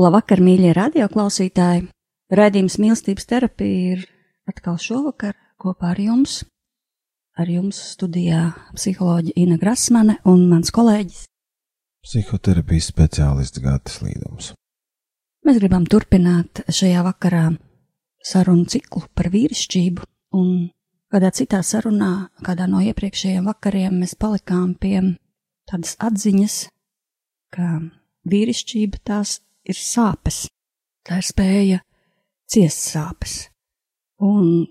Labvakar, 0.00 0.40
mīļie 0.40 0.70
radioklausītāji! 0.78 1.82
Radījums 2.32 2.78
mīlestības 2.80 3.26
terapija 3.28 3.96
ir 3.96 4.04
atkal 4.48 4.78
šovakar 4.80 5.34
kopā 5.60 5.90
ar 5.92 5.98
jums. 6.00 6.38
Ar 7.36 7.50
jums 7.52 7.76
studijā 7.90 8.46
psiholoģija 8.78 9.36
Ina 9.42 9.58
Grasmane 9.60 10.14
un 10.30 10.46
mans 10.48 10.72
kolēģis. 10.72 11.26
Psihoterapijas 12.06 12.88
speciālists 12.94 13.60
Gatis 13.60 13.98
Līdums. 14.00 14.54
Mēs 15.44 15.60
gribam 15.60 15.84
turpināt 15.84 16.62
šajā 16.64 17.04
vakarā 17.04 17.50
sarunu 18.24 18.64
ciklu 18.72 19.04
par 19.12 19.28
vīrišķību, 19.34 20.08
un 20.40 20.70
kādā 21.12 21.34
citā 21.36 21.60
sarunā, 21.60 22.30
kādā 22.46 22.70
no 22.72 22.80
iepriekšējiem 22.88 23.52
vakariem, 23.52 24.00
mēs 24.00 24.16
palikām 24.16 24.72
pie 24.80 24.96
tādas 25.68 25.98
atziņas, 26.00 26.58
ka 27.52 27.76
vīrišķība 28.32 29.04
tās 29.04 29.42
ir 29.72 29.78
sāpes. 29.78 30.44
Tā 31.06 31.20
ir 31.20 31.26
spēja 31.26 31.80
ciest 32.50 32.84
sāpes. 32.90 33.34
Un 34.20 34.66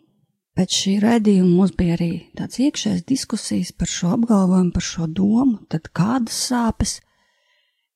pēc 0.58 0.76
šī 0.82 0.96
raidījuma 1.04 1.50
mums 1.56 1.74
bija 1.78 1.96
arī 1.98 2.12
tāds 2.38 2.60
iekšējs 2.62 3.06
diskusijas 3.10 3.72
par 3.74 3.90
šo 3.90 4.14
apgalvojumu, 4.18 4.74
par 4.76 4.86
šo 4.86 5.08
domu, 5.08 5.62
tad 5.72 5.90
kādas 5.96 6.38
sāpes, 6.50 7.00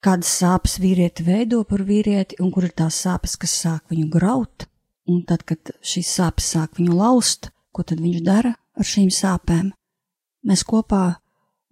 kādas 0.04 0.32
sāpes 0.42 0.80
vīrieti 0.82 1.26
veido 1.28 1.62
par 1.68 1.84
vīrieti, 1.88 2.40
un 2.42 2.52
kur 2.56 2.68
ir 2.68 2.76
tās 2.76 3.04
sāpes, 3.06 3.38
kas 3.40 3.54
sāk 3.66 3.94
viņu 3.94 4.10
graut, 4.16 4.68
un 5.08 5.22
tad, 5.28 5.46
kad 5.48 5.76
šīs 5.84 6.16
sāpes 6.18 6.50
sāk 6.56 6.80
viņu 6.80 6.98
laust, 6.98 7.52
ko 7.74 7.84
tad 7.84 8.02
viņš 8.02 8.24
dara 8.26 8.56
ar 8.56 8.88
šīm 8.88 9.12
sāpēm. 9.14 9.72
Mēs 10.48 10.66
kopā 10.68 11.20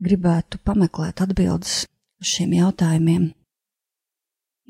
gribētu 0.02 0.59
pameklēt 0.66 1.22
atbildes 1.24 1.86
uz 2.22 2.34
šiem 2.36 2.53
jautājumiem 2.58 3.31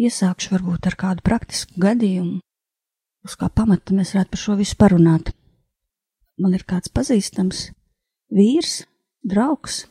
Iesākšu 0.02 0.56
varbūt 0.56 0.88
ar 0.90 0.96
kādu 0.98 1.22
praktisku 1.26 1.78
gadījumu, 1.82 2.40
uz 3.28 3.36
kā 3.38 3.52
pamata 3.54 3.94
mēs 3.94 4.16
varētu 4.16 4.34
par 4.34 4.42
šo 4.42 4.56
visu 4.58 4.78
parunāt. 4.80 5.30
Man 6.42 6.56
ir 6.58 6.66
kāds 6.66 6.90
pazīstams 6.90 7.68
vīrs, 8.34 8.82
draugs, 9.22 9.84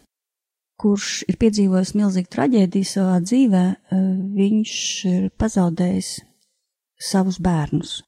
kurš 0.81 1.20
ir 1.31 1.38
piedzīvojis 1.38 1.94
milzīgu 1.94 2.32
traģēdiju 2.32 2.88
savā 2.88 3.20
dzīvē. 3.22 3.65
Viņš 4.41 4.75
ir 5.12 5.31
pazaudējis 5.38 6.10
savus 7.10 7.38
bērnus. 7.38 8.00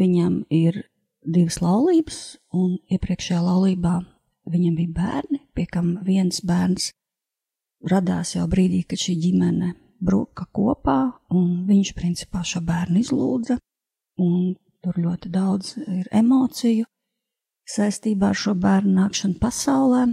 Viņam 0.00 0.40
ir 0.54 0.80
divas 1.20 1.60
laulības, 1.60 2.20
un 2.56 2.78
iepriekšējā 2.92 3.44
laulībā 3.44 3.98
viņam 4.50 4.80
bija 4.80 4.96
bērni, 4.96 5.40
pie 5.54 5.68
kam 5.68 5.98
viens 6.06 6.40
bērns 6.44 6.92
radās 7.90 8.34
jau 8.38 8.48
brīdī, 8.48 8.84
kad 8.88 9.00
šī 9.00 9.18
ģimene 9.20 9.74
bruka 10.04 10.46
kopā, 10.52 10.98
un 11.34 11.64
viņš 11.68 11.94
principā 11.96 12.44
šo 12.46 12.62
bērnu 12.64 13.00
izlūdza, 13.00 13.58
un 14.20 14.54
tur 14.84 15.00
ļoti 15.00 15.30
daudz 15.32 15.76
ir 15.80 16.10
emociju 16.12 16.84
saistībā 17.74 18.32
ar 18.32 18.38
šo 18.38 18.54
bērnu 18.60 18.94
nākšanu 18.98 19.40
pasaulē. 19.40 20.04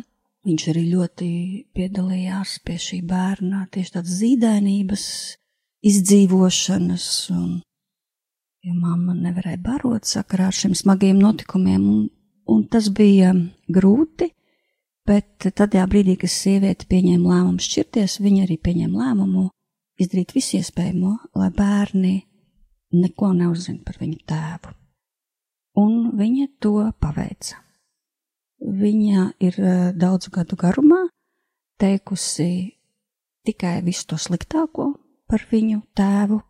Viņš 0.47 0.63
arī 0.71 0.87
ļoti 0.89 1.27
piedalījās 1.75 2.55
pie 2.65 2.79
šī 2.81 3.03
bērna 3.05 3.67
tieši 3.73 3.93
tādas 3.97 4.15
zīdainības, 4.23 5.03
izdzīvošanas, 5.85 7.05
un 7.35 7.59
jo 8.65 8.73
mamma 8.73 9.13
nevarēja 9.17 9.61
barot 9.61 10.09
sakarā 10.09 10.49
ar 10.49 10.57
šiem 10.57 10.73
smagiem 10.77 11.21
notikumiem, 11.21 11.85
un, 11.93 12.01
un 12.49 12.63
tas 12.73 12.89
bija 12.89 13.35
grūti, 13.69 14.31
bet 15.05 15.49
tad, 15.51 15.77
jā, 15.77 15.85
brīdī, 15.89 16.17
kad 16.23 16.33
sieviete 16.33 16.89
pieņēma 16.89 17.35
lēmumu 17.35 17.61
šķirties, 17.61 18.17
viņa 18.25 18.45
arī 18.47 18.57
pieņēma 18.65 19.05
lēmumu 19.05 19.47
izdarīt 20.01 20.35
visu 20.35 20.59
iespējamo, 20.59 21.15
lai 21.37 21.49
bērni 21.55 22.15
neko 22.97 23.31
neuzzina 23.37 23.83
par 23.85 23.99
viņu 24.01 24.19
tēvu. 24.27 24.73
Un 25.81 26.11
viņa 26.19 26.47
to 26.59 26.75
paveica. 26.99 27.61
Viņa 28.61 29.25
ir 29.41 29.57
eh, 29.57 29.91
daudzu 29.97 30.33
gadu 30.33 30.57
garumā 30.59 31.05
teikusi 31.81 32.77
tikai 33.47 33.79
visu 33.85 34.05
to 34.11 34.19
sliktāko 34.21 34.91
par 35.31 35.45
viņu 35.49 35.79
tēvu, 35.97 36.41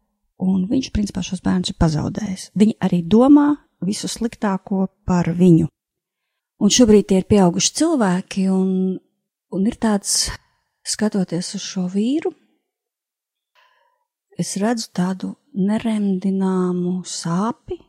un 0.43 0.65
viņš 0.67 0.89
principā 0.91 1.21
šos 1.23 1.43
bērnus 1.45 1.71
ir 1.71 1.77
pazaudējis. 1.79 2.49
Viņa 2.57 2.79
arī 2.83 3.03
domā 3.05 3.53
visu 3.85 4.09
sliktāko 4.11 4.87
par 5.07 5.29
viņu. 5.37 5.69
Un 6.61 6.69
šobrīd 6.73 7.07
tie 7.09 7.21
ir 7.21 7.29
pieauguši 7.29 7.73
cilvēki, 7.79 8.47
un, 8.53 8.97
un 9.53 9.69
ir 9.69 9.77
tāds, 9.81 10.29
skatoties 10.85 11.55
uz 11.57 11.63
šo 11.63 11.87
vīru, 11.89 12.33
es 14.39 14.55
redzu 14.61 14.91
tādu 14.95 15.35
neremdināmu 15.57 17.01
sāpi. 17.07 17.79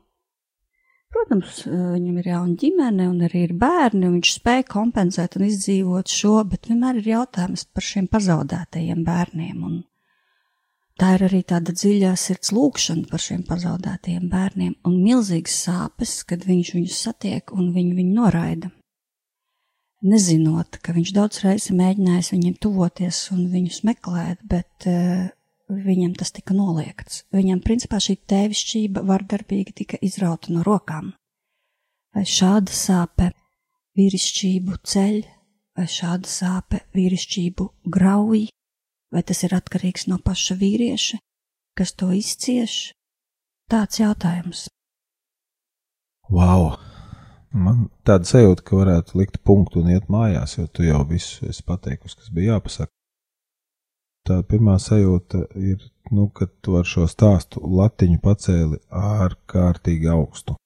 Protams, 1.12 1.66
viņam 1.68 2.18
ir 2.22 2.28
jauna 2.30 2.54
ģimene 2.56 3.06
un 3.10 3.24
arī 3.26 3.42
ir 3.46 3.54
bērni, 3.60 4.06
un 4.08 4.16
viņš 4.16 4.30
spēja 4.38 4.64
kompensēt 4.70 5.36
un 5.36 5.44
izdzīvot 5.44 6.08
šo, 6.08 6.38
bet 6.48 6.70
vienmēr 6.70 7.02
ir 7.02 7.10
jautājums 7.12 7.66
par 7.68 7.84
šiem 7.84 8.06
pazaudētajiem 8.12 9.02
bērniem. 9.04 9.58
Un 9.68 9.82
tā 10.96 11.10
ir 11.18 11.26
arī 11.28 11.42
tāda 11.52 11.74
dziļā 11.76 12.14
sirds 12.16 12.54
lūkšana 12.56 13.04
par 13.10 13.20
šiem 13.20 13.42
pazaudētajiem 13.48 14.30
bērniem 14.32 14.78
un 14.88 14.96
milzīgas 15.04 15.58
sāpes, 15.66 16.22
kad 16.24 16.48
viņš 16.48 16.72
viņus 16.78 17.02
satiek 17.04 17.52
un 17.52 17.74
viņi 17.76 17.98
viņu 18.00 18.16
noraida. 18.16 18.72
Nezinot, 20.02 20.80
ka 20.82 20.96
viņš 20.96 21.12
daudz 21.14 21.44
reizes 21.44 21.76
mēģinājis 21.76 22.32
viņiem 22.32 22.56
tuvoties 22.58 23.20
un 23.36 23.44
viņus 23.52 23.84
meklēt, 23.86 24.40
bet 24.48 24.88
uh, 24.90 25.28
viņam 25.72 26.14
tas 26.18 26.32
tika 26.34 26.54
noliegts. 26.56 27.22
Viņam, 27.34 27.62
principā, 27.64 28.00
šī 28.02 28.18
tēvišķība 28.30 29.02
vardarbīgi 29.08 29.76
tika 29.82 30.00
izrauta 30.04 30.52
no 30.52 30.64
rokām. 30.66 31.12
Vai 32.12 32.24
šāda 32.28 32.74
sāpe 32.76 33.30
vīrišķību 33.98 34.78
ceļ, 34.92 35.18
vai 35.78 35.86
šāda 35.88 36.28
sāpe 36.28 36.82
vīrišķību 36.96 37.68
grauj, 37.94 38.46
vai 39.12 39.22
tas 39.28 39.42
ir 39.46 39.56
atkarīgs 39.56 40.08
no 40.12 40.20
paša 40.20 40.58
vīrieša, 40.60 41.20
kas 41.78 41.94
to 41.96 42.12
izcieš? 42.16 42.92
Tāds 43.72 44.02
jautājums. 44.02 44.66
Wow! 46.32 46.74
Man 47.52 47.88
tāda 48.08 48.24
sajūta, 48.24 48.64
ka 48.64 48.78
varētu 48.78 49.18
likt 49.20 49.42
punktu 49.44 49.82
un 49.82 49.90
iet 49.92 50.08
mājās, 50.12 50.56
jo 50.56 50.64
tu 50.72 50.86
jau 50.86 51.02
visu 51.08 51.44
esi 51.48 51.64
pateikusi, 51.68 52.16
kas 52.16 52.30
bija 52.32 52.56
jāpasaka 52.56 52.92
tā 54.28 54.40
pirmā 54.48 54.78
sajūta 54.82 55.44
ir, 55.58 55.78
nu, 56.14 56.28
ka 56.34 56.48
tu 56.62 56.76
ar 56.80 56.88
šo 56.88 57.06
stāstu 57.10 57.62
latiņu 57.78 58.20
pacēli 58.22 58.80
ārkārtīgi 58.88 60.10
augstu. 60.12 60.56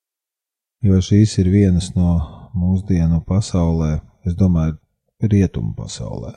Jo 0.85 0.99
šīs 1.01 1.37
ir 1.41 1.49
vienas 1.53 1.93
no 1.95 2.17
mūsdienu 2.57 3.23
pasaulē, 3.25 3.97
es 4.27 4.35
domāju, 4.37 4.77
rietumu 5.21 5.73
pasaulē. 5.77 6.35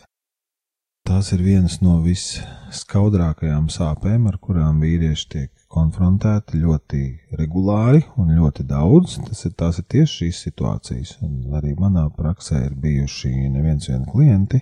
Tās 1.08 1.30
ir 1.34 1.40
vienas 1.42 1.78
no 1.82 1.96
viskaudrākajām 2.04 3.70
sāpēm, 3.72 4.26
ar 4.30 4.36
kurām 4.38 4.82
vīrieši 4.84 5.28
tiek 5.32 5.50
konfrontēti 5.72 6.60
ļoti 6.60 7.00
regulāri 7.40 8.02
un 8.20 8.34
ļoti 8.36 8.66
daudz. 8.68 9.16
Tas 9.26 9.44
ir, 9.48 9.54
tās 9.58 9.80
ir 9.80 9.86
tieši 9.94 10.16
šīs 10.18 10.42
situācijas, 10.46 11.14
un 11.26 11.56
arī 11.56 11.72
manā 11.78 12.04
praksē 12.16 12.60
ir 12.66 12.76
bijuši 12.84 13.32
neviens 13.48 13.88
vien 13.90 14.04
klienti, 14.12 14.60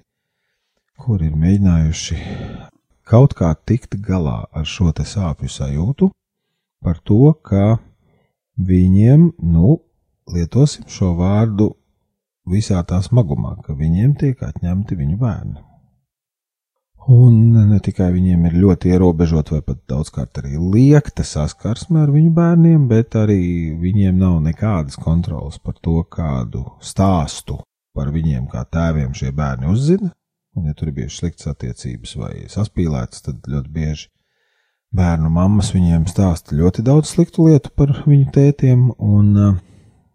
kur 0.98 1.22
ir 1.22 1.34
mēģinājuši 1.38 2.18
kaut 3.08 3.34
kā 3.38 3.54
tikt 3.66 3.96
galā 4.04 4.42
ar 4.52 4.66
šo 4.68 4.90
sāpju 4.92 5.48
sajūtu 5.48 6.10
par 6.84 6.98
to, 7.04 7.32
ka 7.42 7.78
viņiem, 8.58 9.30
nu, 9.54 9.78
lietosim 10.32 10.84
šo 10.90 11.14
vārdu 11.18 11.72
visā 12.48 12.82
tā 12.84 13.00
smagumā, 13.04 13.56
ka 13.64 13.74
viņiem 13.78 14.14
tiek 14.18 14.42
atņemti 14.42 14.98
viņu 14.98 15.16
bērni. 15.20 15.64
Un 17.08 17.54
ne 17.70 17.78
tikai 17.80 18.10
viņiem 18.12 18.42
ir 18.50 18.56
ļoti 18.60 18.90
ierobežota 18.92 19.54
vai 19.54 19.62
pat 19.64 19.78
daudzkārt 19.88 20.42
arī 20.42 20.58
liekta 20.60 21.24
saskarsme 21.24 22.02
ar 22.02 22.12
viņu 22.12 22.34
bērniem, 22.36 22.84
bet 22.90 23.16
arī 23.16 23.72
viņiem 23.80 24.18
nav 24.20 24.42
nekādas 24.44 24.98
kontrolas 25.00 25.56
par 25.56 25.78
to, 25.80 26.02
kādu 26.04 26.66
stāstu 26.84 27.62
par 27.96 28.12
viņiem 28.12 28.44
kā 28.52 28.66
tēviem 28.68 29.16
šie 29.16 29.32
bērni 29.32 29.72
uzzina. 29.72 30.12
Un, 30.58 30.66
ja 30.66 30.74
tur 30.74 30.90
ir 30.90 30.96
bijušas 30.96 31.20
sliktas 31.22 31.50
attiecības 31.52 32.14
vai 32.18 32.32
saspīlētas, 32.50 33.22
tad 33.28 33.44
ļoti 33.46 33.70
bieži 33.70 34.08
bērnu 34.98 35.30
mammas 35.30 35.70
viņiem 35.70 36.08
stāsta 36.10 36.56
ļoti 36.58 36.82
daudz 36.82 37.12
sliktu 37.12 37.46
lietu 37.46 37.70
par 37.78 37.92
viņu 38.02 38.32
tētiem, 38.34 38.88
un, 38.98 39.28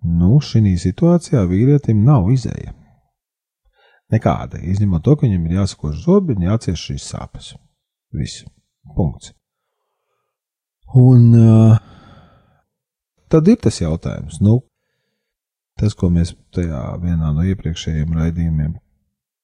nu, 0.03 0.31
šī 0.43 0.73
situācijā 0.81 1.45
vīrietim 1.47 2.03
nav 2.03 2.27
izēja. 2.33 2.73
Nekāda, 4.11 4.59
izņemot 4.59 5.05
to, 5.05 5.15
ka 5.15 5.25
viņam 5.29 5.47
ir 5.47 5.55
jāsakož 5.61 6.03
zobi 6.03 6.35
un 6.35 6.43
jācieš 6.49 6.89
šīs 6.89 7.07
sāpes. 7.13 7.53
Viss. 8.13 8.43
Punkts. 8.97 9.31
Un 10.99 11.31
uh, 11.39 11.79
tad 13.31 13.47
ir 13.47 13.57
tas 13.63 13.79
jautājums, 13.79 14.41
nu, 14.43 14.59
tas, 15.79 15.95
ko 15.97 16.11
mēs 16.13 16.35
tajā 16.53 16.83
vienā 17.01 17.31
no 17.33 17.47
iepriekšējiem 17.47 18.11
raidījumiem 18.19 18.75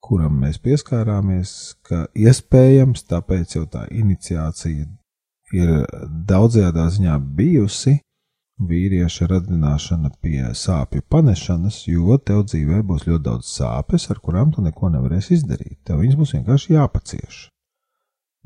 kuram 0.04 0.40
mēs 0.44 0.60
pieskārāmies, 0.64 1.52
ka 1.86 2.06
iespējams 2.18 3.06
tāpēc 3.10 3.56
jau 3.58 3.66
tā 3.70 3.86
iniciācija 3.92 4.88
ir 5.56 5.74
daudzajā 6.30 6.88
ziņā 6.96 7.18
bijusi 7.36 8.00
vīrieša 8.60 9.28
radināšana 9.32 10.12
pie 10.22 10.42
sāpju 10.56 11.04
panešanas, 11.10 11.84
jo 11.88 12.18
tev 12.18 12.44
dzīvē 12.50 12.82
būs 12.88 13.06
ļoti 13.08 13.24
daudz 13.24 13.54
sāpes, 13.54 14.10
ar 14.12 14.20
kurām 14.24 14.52
tu 14.56 14.64
neko 14.66 14.92
nevarēsi 14.92 15.38
izdarīt. 15.38 15.80
Tev 15.88 16.04
viņas 16.04 16.20
būs 16.20 16.36
vienkārši 16.36 16.76
jāpacieš. 16.76 17.40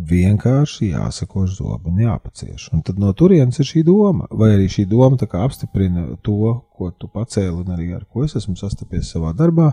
Vienkārši 0.04 0.90
jāsako 0.90 1.46
zobu 1.48 1.92
un 1.92 2.02
jāpacieš. 2.02 2.70
Un 2.74 2.82
tad 2.86 3.00
no 3.02 3.12
turienes 3.14 3.60
ir 3.62 3.70
šī 3.70 3.84
doma, 3.86 4.28
vai 4.32 4.54
arī 4.56 4.70
šī 4.70 4.86
doma 4.90 5.18
apstiprina 5.46 6.08
to, 6.22 6.54
ko 6.74 6.92
tu 6.92 7.08
pacēli 7.08 7.62
un 7.62 7.74
arī 7.76 7.94
ar 7.96 8.06
ko 8.06 8.26
es 8.26 8.36
esmu 8.36 8.56
sastapies 8.58 9.12
savā 9.14 9.34
darbā, 9.38 9.72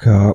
ka 0.00 0.32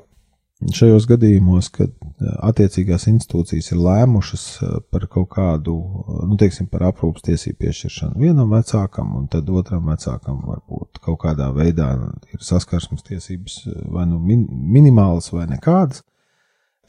Šajos 0.58 1.06
gadījumos, 1.06 1.68
kad 1.70 1.92
eh, 1.92 2.30
attiecīgās 2.48 3.04
institūcijas 3.12 3.70
ir 3.76 3.82
lēmušas 3.86 4.46
eh, 4.66 4.72
par 4.90 5.04
kaut 5.14 5.28
kādu, 5.36 5.76
eh, 5.78 6.24
nu, 6.26 6.38
teiksim, 6.42 6.66
par 6.72 6.88
aprūpas 6.88 7.28
tiesību 7.28 7.60
piešķiršanu 7.62 8.18
vienam 8.24 8.56
vecākam, 8.56 9.12
un 9.20 9.28
tad 9.30 9.52
otram 9.54 9.86
vecākam 9.92 10.42
varbūt 10.48 10.98
kaut 11.06 11.20
kādā 11.28 11.52
veidā 11.54 11.92
ir 12.34 12.42
saskarsmes 12.42 13.06
tiesības 13.06 13.60
vai 13.94 14.08
nu 14.10 14.18
min 14.18 14.48
minimālas 14.50 15.30
vai 15.36 15.46
nekādas, 15.52 16.02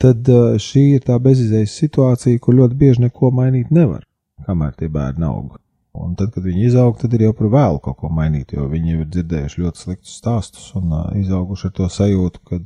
tad 0.01 0.25
šī 0.65 0.89
ir 0.97 1.05
tā 1.05 1.21
bezizējas 1.21 1.77
situācija, 1.83 2.41
kur 2.41 2.57
ļoti 2.57 2.81
bieži 2.81 3.05
neko 3.05 3.35
mainīt 3.37 3.69
nevar, 3.75 4.09
kamēr 4.49 4.81
tie 4.81 4.89
bērni 4.89 5.29
aug. 5.29 5.61
Un 5.99 6.15
tad, 6.17 6.31
kad 6.33 6.45
viņi 6.45 6.69
izaug, 6.71 6.97
tad 6.97 7.13
ir 7.17 7.27
jau 7.27 7.37
par 7.37 7.53
vēlu 7.53 7.81
kaut 7.85 8.01
ko 8.01 8.09
mainīt, 8.09 8.53
jo 8.55 8.65
viņi 8.71 8.97
ir 8.97 9.09
dzirdējuši 9.13 9.65
ļoti 9.65 9.83
sliktus 9.83 10.21
stāstus 10.23 10.69
un 10.79 10.95
izauguši 11.19 11.69
ar 11.69 11.73
to 11.75 11.89
sajūtu, 11.91 12.45
ka 12.47 12.61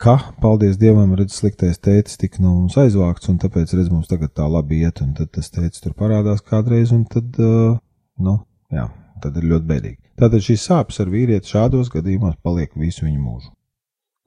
ka, 0.00 0.16
paldies 0.40 0.78
Dievam, 0.80 1.12
redz, 1.18 1.36
sliktais 1.36 1.80
tētis 1.82 2.18
tika 2.20 2.40
no 2.42 2.54
mums 2.54 2.78
aizvākts, 2.80 3.28
un 3.32 3.38
tāpēc, 3.42 3.74
redz, 3.76 3.90
mums 3.92 4.08
tagad 4.10 4.32
tā 4.36 4.46
labi 4.48 4.80
iet, 4.84 5.02
un 5.04 5.12
tad 5.18 5.32
tas 5.36 5.52
tētis 5.52 5.84
tur 5.84 5.94
parādās 5.98 6.42
kādreiz, 6.46 6.94
un 6.96 7.04
tad, 7.10 7.36
uh, 7.42 7.76
nu, 8.24 8.36
jā, 8.72 8.86
tad 9.22 9.36
ir 9.36 9.48
ļoti 9.52 9.68
bēdīgi. 9.68 9.98
Tātad 10.20 10.44
šīs 10.44 10.66
sāpes 10.70 11.00
ar 11.02 11.12
vīrieti 11.12 11.52
šādos 11.52 11.92
gadījumos 11.92 12.40
paliek 12.44 12.72
visu 12.80 13.06
viņu 13.06 13.20
mūžu. 13.20 13.52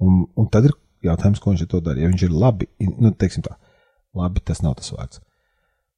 Un, 0.03 0.23
un 0.37 0.49
tad 0.53 0.69
ir 0.69 0.75
jautājums, 1.05 1.41
ko 1.41 1.53
viņš 1.53 1.67
to 1.69 1.81
dara. 1.83 2.01
Ja 2.01 2.09
viņš 2.11 2.25
ir 2.27 2.35
labi, 2.43 2.69
nu, 2.91 3.13
teiksim 3.17 3.45
tā, 3.45 3.55
labi, 4.17 4.43
tas 4.45 4.63
nav 4.65 4.77
tas 4.79 4.93
vārds. 4.93 5.21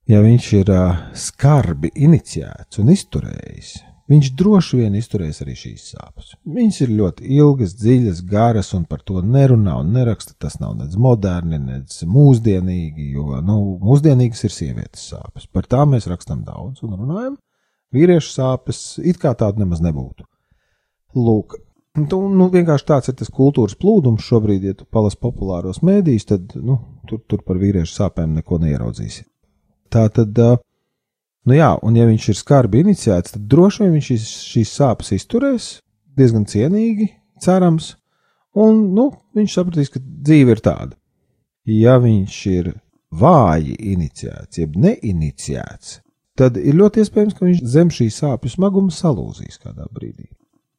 Ja 0.09 0.21
viņš 0.21 0.47
ir 0.59 0.71
uh, 0.71 1.03
skarbi 1.17 1.89
iniciēts 2.05 2.79
un 2.81 2.91
izturējis, 2.93 3.75
Viņš 4.05 4.27
droši 4.37 4.77
vien 4.83 4.95
izturēs 4.99 5.39
arī 5.41 5.55
šīs 5.57 5.87
sāpes. 5.95 6.35
Viņas 6.45 6.77
ir 6.85 6.91
ļoti 6.93 7.29
ilgas, 7.39 7.71
dziļas, 7.79 8.19
garas, 8.29 8.69
un 8.77 8.83
par 8.85 9.01
to 9.01 9.17
nerunā 9.25 9.79
un 9.81 9.95
neraksta. 9.95 10.35
Tas 10.37 10.59
nav 10.61 10.75
nec 10.77 10.93
moderni, 11.01 11.57
nec 11.57 11.95
mūsdienīgi, 12.05 13.07
jo 13.15 13.39
nu, 13.41 13.57
mūsdienīgas 13.81 14.45
ir 14.45 14.53
sievietes 14.53 15.07
sāpes. 15.09 15.47
Par 15.49 15.65
tām 15.71 15.95
mēs 15.95 16.05
rakstam 16.11 16.43
daudz 16.45 16.85
un 16.85 16.93
runājam. 16.99 17.39
Vīriešu 17.95 18.29
sāpes 18.29 18.83
it 19.01 19.17
kā 19.21 19.33
tāda 19.33 19.63
nemaz 19.63 19.81
nebūtu. 19.81 20.27
Lūk, 21.17 21.57
tu, 21.97 22.21
nu, 22.29 22.51
vienkārši 22.53 22.89
tāds 22.91 23.09
ir 23.09 23.17
tas 23.17 23.33
kultūras 23.33 23.73
plūdums 23.79 24.27
šobrīd, 24.27 24.69
ja 24.69 24.77
tu 24.77 24.85
palas 24.85 25.17
populāros 25.17 25.81
mēdījus, 25.81 26.29
tad 26.29 26.53
nu, 26.59 26.77
tur, 27.09 27.23
tur 27.25 27.41
par 27.47 27.57
vīriešu 27.57 28.03
sāpēm 28.03 28.37
neko 28.37 28.61
neieraudzīsi. 28.61 29.25
Tā 29.89 30.05
tad. 30.13 30.37
Uh, 30.37 30.61
Nu 31.45 31.53
jā, 31.53 31.75
un 31.85 31.97
ja 31.97 32.07
viņš 32.09 32.29
ir 32.31 32.37
skarbi 32.39 32.81
iniciēts, 32.81 33.35
tad 33.35 33.43
droši 33.49 33.83
vien 33.83 33.93
viņš 33.93 34.07
šīs, 34.11 34.29
šīs 34.53 34.71
sāpes 34.79 35.11
izturēs 35.13 35.67
diezgan 36.17 36.47
cienīgi, 36.49 37.11
cerams, 37.43 37.91
un 38.57 38.81
nu, 38.95 39.11
viņš 39.37 39.57
sapratīs, 39.57 39.91
ka 39.93 40.01
dzīve 40.01 40.55
ir 40.55 40.63
tāda. 40.65 40.97
Ja 41.69 41.99
viņš 42.01 42.39
ir 42.53 42.71
vāji 43.15 43.75
iniciēts, 43.93 44.57
jeb 44.61 44.73
neiniciēts, 44.79 45.99
tad 46.39 46.57
ir 46.57 46.77
ļoti 46.79 47.03
iespējams, 47.03 47.37
ka 47.37 47.45
viņš 47.45 47.61
zem 47.75 47.93
šī 47.93 48.09
sāpju 48.13 48.55
smaguma 48.55 48.93
salūzīs 48.93 49.61
kādā 49.61 49.85
brīdī. 49.93 50.27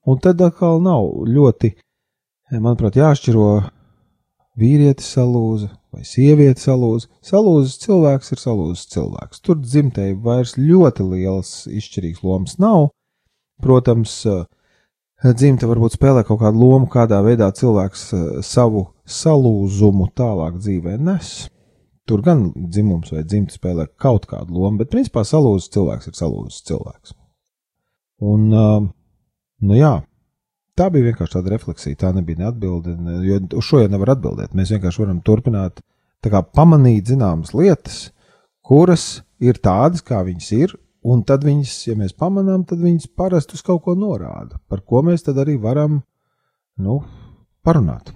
Un 0.06 0.18
tad 0.22 0.42
atkal 0.42 0.82
nav 0.82 1.06
ļoti, 1.30 1.72
manuprāt, 2.58 2.98
jāšķiro 2.98 3.48
vīrietis 4.60 5.08
salūza 5.16 5.70
vai 5.92 6.04
sieviete 6.04 6.60
salūza. 6.60 7.08
Salūzis 7.24 7.78
cilvēks 7.84 8.32
ir 8.34 8.42
salūzis 8.42 8.86
cilvēks. 8.92 9.40
Tur 9.44 9.58
dzimtēji 9.62 10.18
vairs 10.24 10.56
ļoti 10.60 11.06
liels 11.06 11.52
izšķirīgs 11.70 12.22
lomas 12.26 12.56
nav. 12.62 12.90
Protams, 13.62 14.18
dzimte 15.24 15.68
varbūt 15.68 15.96
spēlē 15.96 16.24
kaut 16.28 16.42
kādu 16.42 16.60
lomu, 16.60 16.88
kādā 16.92 17.22
veidā 17.24 17.48
cilvēks 17.56 18.08
savu 18.44 18.88
salūzumu 19.08 20.10
tālāk 20.16 20.58
dzīvē 20.60 20.98
nes. 21.00 21.36
Tur 22.06 22.20
gan 22.22 22.50
dzimums 22.54 23.10
vai 23.10 23.24
dzimte 23.26 23.56
spēlē 23.56 23.88
kaut 23.98 24.28
kādu 24.30 24.54
lomu, 24.54 24.78
bet 24.82 24.92
principā 24.92 25.24
salūzis 25.26 25.72
cilvēks 25.74 26.12
ir 26.12 26.18
salūzis 26.18 26.60
cilvēks. 26.68 27.16
Un, 28.22 28.46
nu 29.60 29.76
jā, 29.76 29.96
tā 30.78 30.88
bija 30.92 31.10
vienkārši 31.10 31.38
tāda 31.38 31.52
refleksija. 31.54 31.98
Tā 32.04 32.12
nebija 32.16 32.44
neatbilde, 32.44 32.96
jo 33.26 33.38
uz 33.58 33.68
šo 33.68 33.82
jau 33.82 33.92
nevar 33.92 34.14
atbildēt. 34.16 34.56
Mēs 34.56 34.72
vienkārši 34.74 35.02
varam 35.04 35.22
turpināt 35.26 35.82
kā, 36.26 36.42
pamanīt 36.42 37.12
zināmas 37.12 37.54
lietas, 37.56 38.10
kuras 38.66 39.22
ir 39.42 39.60
tādas, 39.62 40.04
kā 40.04 40.22
viņas 40.26 40.50
ir. 40.56 40.76
Un 41.06 41.20
tad 41.22 41.44
viņas, 41.46 41.72
ja 41.86 41.94
mēs 41.94 42.16
pamanām, 42.18 42.64
tad 42.66 42.80
viņas 42.82 43.12
parasti 43.14 43.54
uz 43.54 43.62
kaut 43.62 43.84
ko 43.84 43.94
norāda, 43.94 44.58
par 44.66 44.82
ko 44.82 45.04
mēs 45.06 45.22
tad 45.28 45.38
arī 45.38 45.54
varam 45.62 46.00
nu, 46.82 46.98
parunāt. 47.62 48.10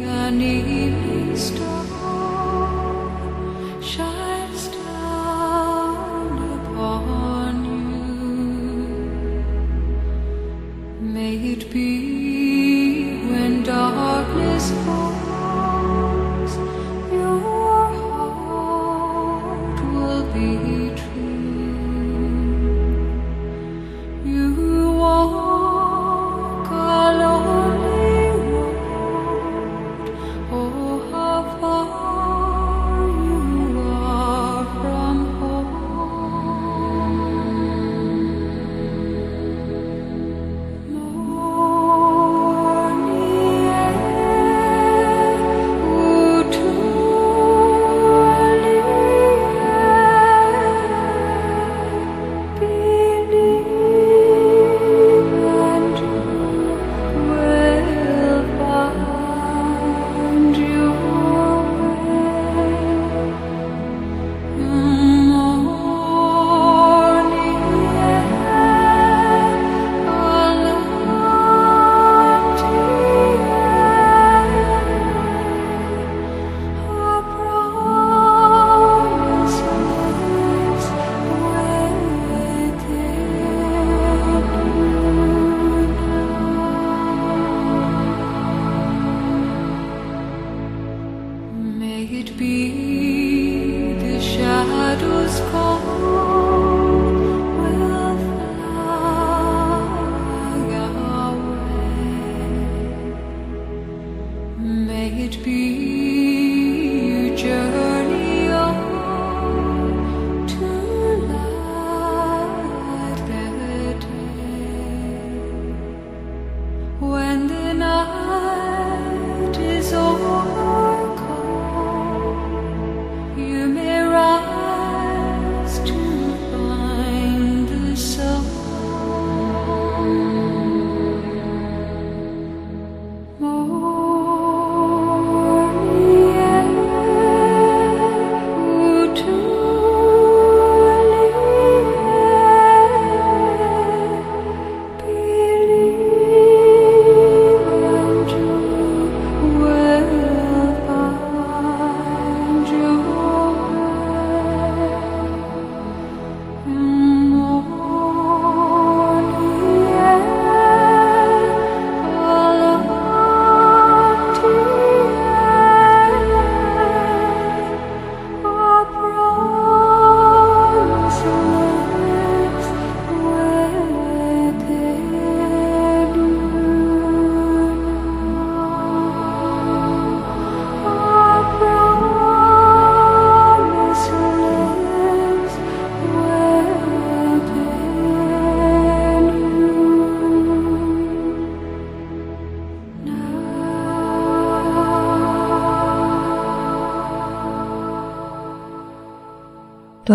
Ja 0.00 0.30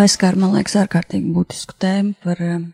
Tu 0.05 0.09
aizskāri, 0.11 0.37
man 0.37 0.51
liekas, 0.53 0.75
ārkārtīgi 0.77 1.31
būtisku 1.33 1.73
tēmu 1.81 2.11
par 2.21 2.37
um, 2.45 2.65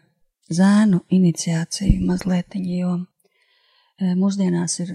zēnu 0.52 0.98
iniciāciju 1.16 2.02
mazliet, 2.04 2.58
jo 2.60 2.90
um, 2.98 3.06
mūsdienās 4.20 4.74
ir 4.84 4.90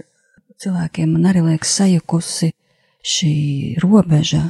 cilvēkiem, 0.61 1.15
man 1.15 1.25
arī 1.31 1.41
liekas, 1.47 1.71
sajukusi 1.79 2.51
šī 3.01 3.31
robeža, 3.81 4.43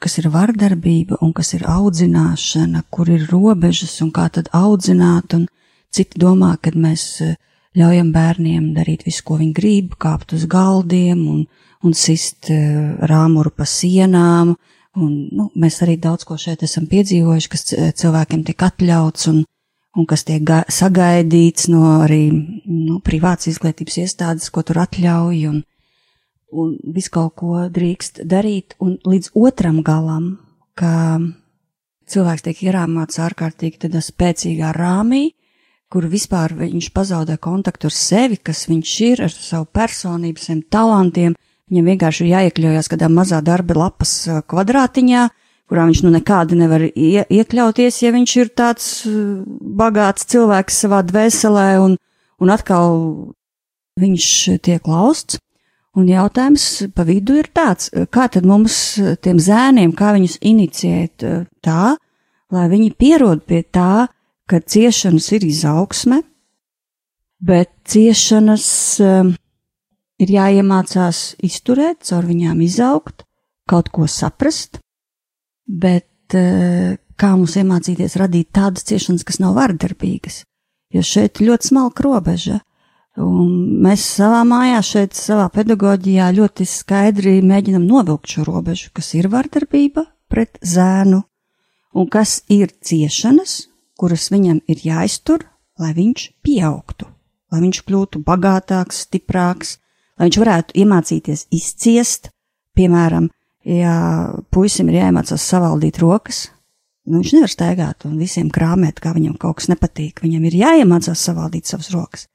kas 0.00 0.16
ir 0.22 0.30
vardarbība 0.32 1.18
un 1.20 1.34
kas 1.36 1.52
ir 1.58 1.66
audzināšana, 1.68 2.86
kur 2.88 3.12
ir 3.12 3.28
robežas 3.28 3.98
un 4.00 4.08
kā 4.16 4.24
tad 4.32 4.48
audzināt, 4.56 5.36
un 5.36 5.44
citi 5.92 6.24
domā, 6.24 6.54
ka 6.56 6.72
mēs 6.72 7.06
uh, 7.26 7.36
ļaujam 7.76 8.08
bērniem 8.16 8.72
darīt 8.78 9.04
visu, 9.04 9.26
ko 9.28 9.36
viņi 9.42 9.52
grib, 9.60 10.00
kāpt 10.00 10.32
uz 10.32 10.48
galdiem 10.48 11.28
un, 11.28 11.44
un 11.84 11.92
sist 11.92 12.48
uh, 12.48 12.96
rāmuru 13.04 13.52
pa 13.52 13.68
sienām, 13.68 14.56
Un, 14.98 15.28
nu, 15.30 15.48
mēs 15.54 15.78
arī 15.84 15.94
daudz 16.00 16.26
ko 16.26 16.38
šeit 16.40 16.64
esam 16.66 16.88
piedzīvojuši, 16.90 17.50
kas 17.52 17.66
cilvēkiem 18.00 18.42
tiek 18.48 18.64
atļauts 18.66 19.28
un, 19.30 19.42
un 19.98 20.06
kas 20.10 20.24
tiek 20.26 20.50
sagaidīts 20.74 21.68
no 21.70 21.82
arī 22.02 22.22
nu, 22.32 22.98
privātas 23.04 23.52
izglītības 23.52 24.00
iestādes, 24.04 24.50
ko 24.50 24.64
tur 24.66 24.82
atļauj 24.82 25.44
un, 25.52 25.60
un 26.50 26.74
visu 26.94 27.14
kaut 27.14 27.36
ko 27.38 27.66
drīkst 27.70 28.24
darīt. 28.26 28.74
Un 28.82 28.96
līdz 29.06 29.32
otram 29.38 29.82
galam, 29.86 30.32
ka 30.78 31.20
cilvēks 32.08 32.46
tiek 32.46 32.62
ierāmāts 32.68 33.20
ārkārtīgi 33.22 33.84
tādā 33.84 34.02
spēcīgā 34.04 34.72
rāmī, 34.76 35.28
kur 35.92 36.08
vispār 36.10 36.52
viņš 36.56 36.90
pazaudē 36.96 37.38
kontaktu 37.40 37.88
ar 37.88 37.94
sevi, 37.96 38.38
kas 38.44 38.66
viņš 38.68 38.94
ir, 39.08 39.22
ar 39.28 39.32
savu 39.32 39.68
personību, 39.78 40.42
saviem 40.42 40.64
talantiem, 40.72 41.36
Viņam 41.68 41.90
vienkārši 41.92 42.24
ir 42.24 42.30
jāiekļaujas 42.32 42.88
kādā 42.88 43.10
mazā 43.12 43.42
darba 43.44 43.76
lapas 43.76 44.12
kvadrātiņā, 44.48 45.24
kurā 45.68 45.84
viņš 45.88 46.00
nu 46.06 46.12
nekādi 46.14 46.56
nevar 46.56 46.86
ie 46.88 47.24
iekļauties, 47.28 48.00
ja 48.02 48.12
viņš 48.14 48.36
ir 48.40 48.52
tāds 48.56 48.86
bagāts 49.60 50.24
cilvēks 50.32 50.78
savā 50.84 51.02
dvēselē, 51.04 51.68
un, 51.84 51.98
un 52.40 52.54
atkal 52.54 52.96
viņš 54.00 54.30
tiek 54.64 54.88
lausts. 54.88 55.42
Un 55.98 56.06
jautājums 56.06 56.64
pa 56.94 57.02
vidu 57.02 57.34
ir 57.40 57.48
tāds, 57.50 57.88
kā 58.14 58.28
tad 58.30 58.44
mums 58.46 58.76
tiem 59.24 59.40
zēniem, 59.42 59.92
kā 59.98 60.12
viņus 60.14 60.36
inicijēt 60.46 61.24
tā, 61.64 61.96
lai 62.54 62.66
viņi 62.70 62.92
pierod 62.94 63.42
pie 63.48 63.64
tā, 63.66 64.06
ka 64.48 64.60
ciešanas 64.62 65.26
ir 65.34 65.44
izaugsme, 65.48 66.20
bet 67.42 67.72
ciešanas 67.88 68.68
uh, 69.02 69.32
ir 70.18 70.34
jāiemācās 70.34 71.22
izturēt, 71.44 72.02
caur 72.08 72.26
viņām 72.28 72.60
izaugt, 72.64 73.24
kaut 73.68 73.90
ko 73.94 74.08
saprast, 74.10 74.80
bet 75.68 76.36
eh, 76.36 76.96
kā 77.18 77.34
mums 77.34 77.56
iemācīties 77.60 78.16
radīt 78.20 78.50
tādas 78.56 78.86
ciešanas, 78.88 79.26
kas 79.26 79.40
nav 79.42 79.56
vardarbīgas, 79.58 80.42
jo 80.94 81.04
šeit 81.04 81.42
ļoti 81.42 81.72
smalka 81.72 82.06
robeža. 82.06 82.62
Un 83.18 83.80
mēs 83.82 84.04
savā 84.14 84.44
mājā, 84.46 84.78
šeit, 84.86 85.16
savā 85.18 85.48
pedagoģijā 85.50 86.28
ļoti 86.36 86.66
skaidri 86.70 87.40
mēģinam 87.42 87.82
novilkt 87.88 88.30
šo 88.30 88.44
robežu, 88.46 88.92
kas 88.94 89.10
ir 89.18 89.26
vardarbība 89.32 90.04
pret 90.30 90.60
zēnu, 90.62 91.24
un 91.98 92.06
kas 92.12 92.44
ir 92.52 92.70
ciešanas, 92.70 93.64
kuras 93.98 94.28
viņam 94.30 94.60
ir 94.70 94.84
jāiztur, 94.86 95.42
lai 95.82 95.90
viņš 95.96 96.28
pieaugtu, 96.46 97.08
lai 97.50 97.64
viņš 97.64 97.82
kļūtu 97.88 98.22
bagātāks, 98.22 99.02
stiprāks, 99.08 99.78
lai 100.18 100.28
viņš 100.28 100.38
varētu 100.42 100.78
iemācīties 100.82 101.46
izciest, 101.54 102.30
piemēram, 102.78 103.28
ja 103.68 103.94
puisim 104.54 104.90
ir 104.90 105.00
jāiemācās 105.02 105.44
savaldīt 105.44 106.00
rokas, 106.02 106.48
nu, 107.08 107.20
viņš 107.20 107.34
nevar 107.36 107.52
staigāt 107.52 108.06
un 108.08 108.18
visiem 108.20 108.50
krāmēt, 108.52 109.00
kā 109.02 109.14
viņam 109.16 109.38
kaut 109.40 109.60
kas 109.60 109.70
nepatīk. 109.72 110.22
Viņam 110.24 110.48
ir 110.48 110.58
jāiemācās 110.58 111.22
savaldīt 111.28 111.70
savas 111.70 111.92
rokas. 111.94 112.26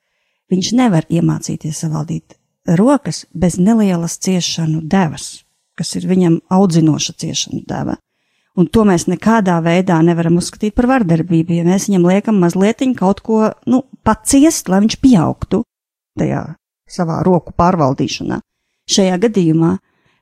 Viņš 0.51 0.71
nevar 0.77 1.07
iemācīties 1.09 1.83
savaldīt 1.85 2.37
rokas 2.79 3.25
bez 3.33 3.59
nelielas 3.59 4.17
ciešanu 4.23 4.83
devas, 4.87 5.43
kas 5.77 5.95
ir 5.99 6.07
viņam 6.09 6.39
audzinoša 6.53 7.15
ciešanu 7.19 7.63
deva. 7.67 7.97
Un 8.53 8.67
to 8.69 8.83
mēs 8.85 9.07
nekādā 9.09 9.55
veidā 9.65 9.97
nevaram 10.05 10.37
uzskatīt 10.37 10.75
par 10.77 10.85
vardarbību, 10.91 11.55
ja 11.57 11.63
mēs 11.65 11.87
viņam 11.89 12.05
liekam 12.05 12.37
mazliet 12.41 12.83
kaut 12.99 13.23
ko, 13.25 13.47
nu, 13.65 13.81
paciest, 14.05 14.69
lai 14.69 14.83
viņš 14.83 14.99
pieaugtu 15.01 15.63
tajā 16.19 16.43
savā 16.93 17.21
roku 17.25 17.53
pārvaldīšanā. 17.57 18.39
Šajā 18.89 19.17
gadījumā 19.25 19.77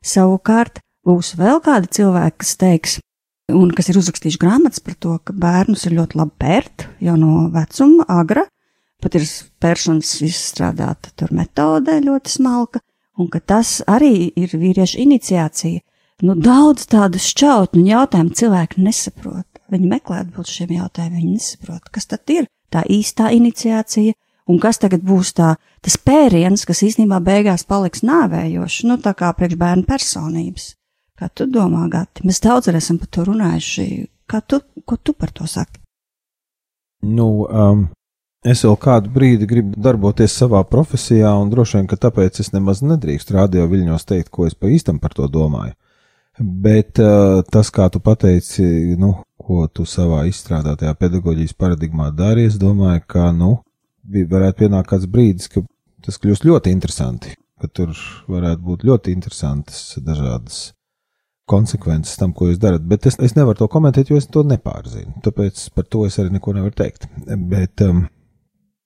savukārt 0.05 0.81
būs 1.07 1.35
vēl 1.39 1.61
kādi 1.65 1.89
cilvēki, 1.97 2.37
kas 2.43 2.55
teiks, 2.61 2.97
un 3.51 3.71
kas 3.75 3.89
ir 3.91 3.99
uzrakstījuši 4.01 4.41
grāmatas 4.41 4.83
par 4.85 4.97
to, 5.01 5.17
ka 5.25 5.35
bērnus 5.35 5.85
ir 5.87 5.97
ļoti 5.97 6.19
labi 6.21 6.37
pērt 6.41 6.87
jau 7.03 7.17
no 7.19 7.47
vecuma, 7.53 8.05
agra, 8.09 8.45
pat 9.01 9.17
ir 9.17 9.25
pēršanas 9.61 10.13
izstrādāta 10.27 11.13
tur 11.17 11.33
metode 11.35 11.97
ļoti 12.05 12.35
smalka, 12.37 12.83
un 13.17 13.29
ka 13.33 13.41
tas 13.41 13.79
arī 13.89 14.29
ir 14.37 14.53
vīriešu 14.53 15.01
iniciācija. 15.03 15.81
Nu, 16.21 16.35
daudz 16.37 16.85
tādu 16.89 17.17
šķautņu 17.17 17.81
jautājumu 17.87 18.35
cilvēki 18.37 18.83
nesaprot. 18.85 19.47
Viņi 19.73 19.87
meklē 19.89 20.19
atbildes 20.21 20.53
šiem 20.53 20.75
jautājumiem, 20.75 21.17
viņi 21.17 21.37
nesaprot, 21.39 21.87
kas 21.89 22.05
tad 22.11 22.29
ir 22.29 22.45
tā 22.69 22.83
īstā 22.85 23.31
iniciācija, 23.33 24.13
un 24.49 24.59
kas 24.61 24.81
tagad 24.81 25.03
būs 25.05 25.33
tā, 25.37 25.55
tas 25.83 25.97
pēriens, 25.97 26.65
kas 26.67 26.83
īstenībā 26.87 27.21
beigās 27.25 27.65
paliks 27.67 28.05
nāvējošs, 28.07 28.83
nu 28.89 28.97
tā 29.01 29.13
kā 29.17 29.31
priekš 29.37 29.59
bērnu 29.61 29.87
personības. 29.89 30.75
Kā 31.21 31.29
tu 31.29 31.45
domā, 31.45 31.85
Gati? 31.91 32.25
Mēs 32.25 32.41
daudz 32.41 32.71
esam 32.73 32.97
par 32.97 33.09
to 33.13 33.27
runājuši. 33.27 33.87
Kā 34.25 34.39
tu, 34.41 34.57
ko 34.85 34.97
tu 34.97 35.13
par 35.13 35.29
to 35.29 35.45
saki? 35.45 35.77
Nu, 37.05 37.45
um, 37.45 37.83
es 38.45 38.63
vēl 38.65 38.77
kādu 38.81 39.11
brīdi 39.13 39.45
gribu 39.49 39.77
darboties 39.77 40.33
savā 40.37 40.63
profesijā, 40.69 41.29
un 41.37 41.51
droši 41.53 41.77
vien, 41.77 41.87
ka 41.89 41.99
tāpēc 42.07 42.41
es 42.41 42.51
nemaz 42.55 42.81
nedrīkstu 42.85 43.37
radio 43.37 43.67
viļņos 43.69 44.07
teikt, 44.09 44.31
ko 44.33 44.47
es 44.49 44.57
pa 44.57 44.69
īstam 44.69 44.97
par 45.01 45.13
to 45.17 45.27
domāju. 45.29 45.75
Bet 46.39 46.97
uh, 47.01 47.41
tas, 47.53 47.69
kā 47.73 47.89
tu 47.93 47.99
pateici, 48.01 48.63
nu, 48.97 49.13
ko 49.41 49.67
tu 49.67 49.85
savā 49.85 50.23
izstrādātajā 50.29 50.93
pedagoģijas 50.97 51.57
paradigmā 51.57 52.09
dari, 52.15 52.47
es 52.49 52.57
domāju, 52.61 53.03
ka, 53.09 53.29
nu, 53.35 53.59
varētu 54.07 54.63
pienākt 54.63 54.89
kāds 54.91 55.07
brīdis, 55.11 55.49
ka 55.51 55.63
tas 56.05 56.17
kļūst 56.21 56.45
ļoti 56.47 56.73
interesanti, 56.73 57.35
ka 57.61 57.69
tur 57.69 57.93
varētu 58.31 58.61
būt 58.65 58.85
ļoti 58.89 59.13
interesantas 59.15 59.97
dažādas 60.01 60.71
konsekvences 61.51 62.17
tam, 62.19 62.33
ko 62.33 62.49
jūs 62.49 62.61
darat. 62.61 62.83
Bet 62.87 63.05
es, 63.09 63.17
es 63.19 63.35
nevaru 63.35 63.59
to 63.59 63.67
komentēt, 63.71 64.11
jo 64.11 64.19
es 64.19 64.29
to 64.31 64.43
nepārzinu. 64.47 65.19
Tāpēc 65.25 65.67
par 65.75 65.87
to 65.91 66.05
es 66.07 66.17
arī 66.21 66.33
neko 66.37 66.55
nevaru 66.55 66.75
teikt. 66.77 67.07
Bet, 67.27 67.83
um, 67.85 68.05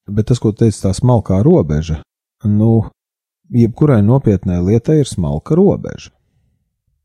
bet 0.09 0.31
tas, 0.31 0.41
ko 0.41 0.51
teica 0.55 0.87
tā 0.87 0.93
smalkā 0.97 1.41
robeža, 1.45 2.01
nu, 2.49 2.71
jebkurai 3.53 4.01
nopietnai 4.05 4.61
lietai 4.65 4.99
ir 5.03 5.09
smalka 5.09 5.57
robeža. 5.57 6.11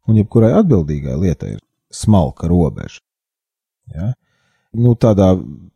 Un 0.08 0.18
jebkurai 0.18 0.54
atbildīgai 0.58 1.18
lietai 1.20 1.54
ir 1.56 1.60
smalka 1.92 2.48
robeža. 2.50 3.02
Ja? 3.94 4.12
Nu, 4.70 4.94
tādā 4.94 5.32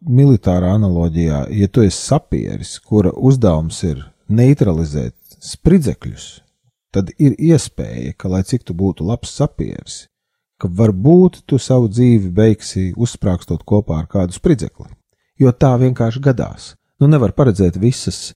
militārā 0.07 0.77
analoģijā, 0.77 1.45
ja 1.51 1.67
tu 1.67 1.83
esi 1.83 1.99
sapieris, 1.99 2.77
kura 2.79 3.11
uzdevums 3.11 3.81
ir 3.83 4.05
neutralizēt 4.31 5.17
spridzekļus, 5.43 6.27
tad 6.95 7.11
ir 7.19 7.35
iespēja, 7.35 8.15
ka, 8.15 8.31
lai 8.31 8.45
cik 8.47 8.63
tu 8.69 8.77
būtu 8.79 9.07
labs 9.09 9.35
sapieris, 9.35 10.05
ka 10.63 10.71
varbūt 10.71 11.43
tu 11.51 11.59
savu 11.59 11.91
dzīvi 11.91 12.31
beigsi 12.31 12.93
uzsprāgstot 12.95 13.67
kopā 13.67 13.99
ar 14.05 14.07
kādu 14.11 14.37
spridzekli. 14.37 14.87
Jo 15.43 15.51
tā 15.51 15.75
vienkārši 15.81 16.23
gadās. 16.23 16.75
Nu, 17.03 17.11
nevar 17.11 17.35
paredzēt 17.35 17.81
visas 17.83 18.31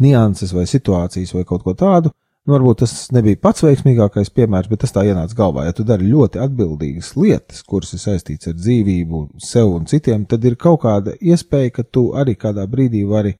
nianses 0.00 0.54
vai 0.56 0.64
situācijas 0.64 1.34
vai 1.36 1.44
kaut 1.44 1.66
ko 1.66 1.74
tādu. 1.76 2.14
Nu, 2.48 2.54
varbūt 2.54 2.78
tas 2.80 2.92
nebija 3.12 3.36
pats 3.44 3.60
veiksmīgākais 3.60 4.30
piemērs, 4.32 4.70
bet 4.70 4.80
tas 4.80 4.94
tā 4.94 5.02
ienāca 5.04 5.36
galvā. 5.36 5.66
Ja 5.66 5.74
tu 5.76 5.84
dari 5.84 6.06
ļoti 6.08 6.40
atbildīgas 6.40 7.10
lietas, 7.20 7.60
kuras 7.60 7.92
ir 7.92 8.00
saistītas 8.00 8.48
ar 8.48 8.56
dzīvību, 8.56 9.20
sev 9.44 9.74
un 9.74 9.84
citiem, 9.90 10.24
tad 10.24 10.46
ir 10.48 10.56
kaut 10.56 10.80
kāda 10.86 11.12
iespēja, 11.20 11.74
ka 11.76 11.84
tu 11.84 12.06
arī 12.16 12.38
kādā 12.40 12.64
brīdī 12.64 13.04
vari 13.10 13.34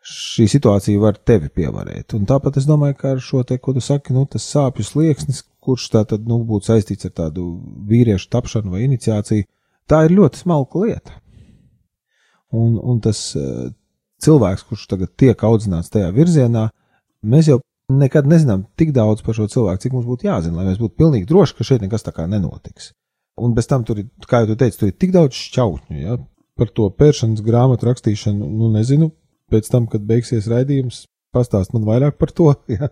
šī 0.00 0.48
situācija 0.54 1.04
var 1.04 1.20
tevi 1.20 1.52
pievarēt. 1.52 2.16
Un 2.16 2.24
tāpat 2.32 2.56
es 2.56 2.64
domāju, 2.64 2.96
ka 3.02 3.12
ar 3.12 3.20
šo 3.20 3.44
te, 3.44 3.60
ko 3.60 3.76
tu 3.76 3.84
saki, 3.84 4.16
nu, 4.16 4.24
tas 4.24 4.48
sāpju 4.48 4.88
slieksnis, 4.88 5.44
kurš 5.60 5.90
tā 5.92 6.06
tad, 6.08 6.24
nu, 6.24 6.40
būtu 6.48 6.72
saistīts 6.72 7.10
ar 7.10 7.16
tādu 7.26 7.44
vīriešu 7.92 8.32
tapšanu 8.32 8.72
vai 8.72 8.86
iniciāciju, 8.88 9.44
tā 9.84 10.06
ir 10.08 10.16
ļoti 10.16 10.46
smalka 10.46 10.86
lieta. 10.86 11.20
Un, 12.56 12.78
un 12.80 13.04
tas 13.04 13.20
uh, 13.36 13.68
cilvēks, 14.24 14.64
kurš 14.70 14.88
tagad 14.94 15.12
tiek 15.20 15.44
audzināts 15.44 15.92
tajā 15.92 16.08
virzienā, 16.16 16.70
mēs 17.20 17.52
jau 17.52 17.60
nekad 17.98 18.28
nezinām 18.30 18.64
tik 18.78 18.92
daudz 18.96 19.24
par 19.26 19.36
šo 19.36 19.48
cilvēku, 19.50 19.82
cik 19.84 19.94
mums 19.96 20.08
būtu 20.08 20.28
jāzina, 20.28 20.60
lai 20.60 20.70
mēs 20.70 20.80
būtu 20.80 20.96
pilnīgi 21.00 21.28
droši, 21.30 21.56
ka 21.56 21.66
šeit 21.66 21.84
nekas 21.84 22.04
tā 22.06 22.14
kā 22.16 22.26
nenotiks. 22.30 22.92
Un 23.40 23.54
bez 23.56 23.68
tam 23.70 23.84
tur 23.88 24.02
ir, 24.02 24.10
kā 24.28 24.42
jau 24.42 24.50
tu 24.50 24.58
teici, 24.60 24.78
tur 24.80 24.90
ir 24.90 24.96
tik 25.00 25.14
daudz 25.14 25.38
šķautņu, 25.38 26.00
ja, 26.00 26.18
par 26.60 26.72
to 26.76 26.90
pēršanas 26.92 27.40
grāmatu 27.44 27.88
rakstīšanu, 27.88 28.48
nu 28.60 28.68
nezinu, 28.74 29.10
pēc 29.50 29.70
tam, 29.72 29.86
kad 29.90 30.04
beigsies 30.06 30.48
raidījums, 30.50 31.06
pastāst 31.34 31.72
man 31.74 31.86
vairāk 31.88 32.18
par 32.20 32.34
to, 32.36 32.52
ja. 32.76 32.90